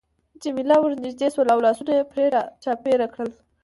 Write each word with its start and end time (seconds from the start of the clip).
جميله 0.43 0.75
ورنژدې 0.79 1.27
شول 1.33 1.47
او 1.53 1.59
لاسونه 1.65 1.91
يې 1.97 2.03
پرې 2.11 2.25
را 2.33 2.41
چاپېره 2.63 3.07
کړل. 3.13 3.29